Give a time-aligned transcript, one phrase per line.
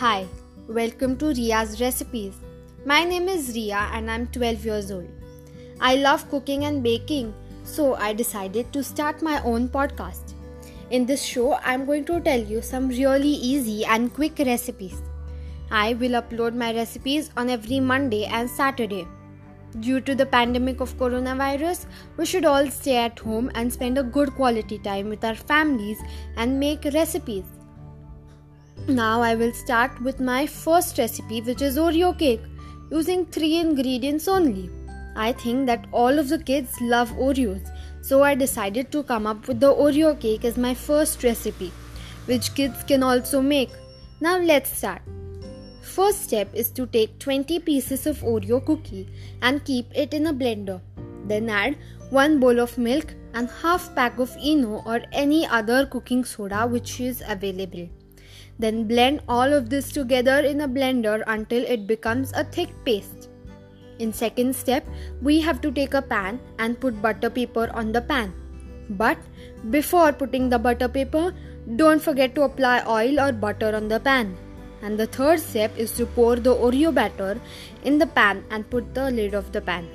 [0.00, 0.28] Hi,
[0.68, 2.34] welcome to Ria's Recipes.
[2.86, 5.08] My name is Ria and I'm 12 years old.
[5.80, 10.34] I love cooking and baking, so I decided to start my own podcast.
[10.90, 15.02] In this show, I'm going to tell you some really easy and quick recipes.
[15.72, 19.04] I will upload my recipes on every Monday and Saturday.
[19.80, 21.86] Due to the pandemic of coronavirus,
[22.16, 25.98] we should all stay at home and spend a good quality time with our families
[26.36, 27.57] and make recipes.
[28.88, 32.40] Now I will start with my first recipe which is Oreo cake
[32.90, 34.70] using 3 ingredients only.
[35.14, 37.68] I think that all of the kids love Oreos,
[38.00, 41.70] so I decided to come up with the Oreo cake as my first recipe,
[42.24, 43.68] which kids can also make.
[44.22, 45.02] Now let's start.
[45.82, 49.06] First step is to take 20 pieces of Oreo cookie
[49.42, 50.80] and keep it in a blender.
[51.26, 51.76] Then add
[52.08, 57.00] 1 bowl of milk and half pack of Eno or any other cooking soda which
[57.02, 57.86] is available.
[58.58, 63.28] Then blend all of this together in a blender until it becomes a thick paste.
[63.98, 64.86] In second step,
[65.22, 68.32] we have to take a pan and put butter paper on the pan.
[68.90, 69.18] But
[69.70, 71.34] before putting the butter paper,
[71.76, 74.36] don't forget to apply oil or butter on the pan.
[74.82, 77.40] And the third step is to pour the Oreo batter
[77.84, 79.88] in the pan and put the lid of the pan.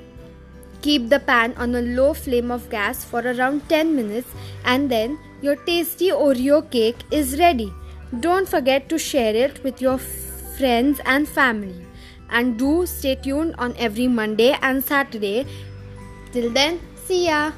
[0.82, 4.28] Keep the pan on a low flame of gas for around 10 minutes
[4.64, 7.72] and then your tasty Oreo cake is ready.
[8.20, 11.86] Don't forget to share it with your friends and family.
[12.30, 15.46] And do stay tuned on every Monday and Saturday.
[16.32, 17.52] Till then, see ya!